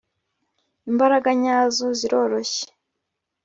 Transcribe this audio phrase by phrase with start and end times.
[0.89, 2.67] imbaraga nyazo ziroroshye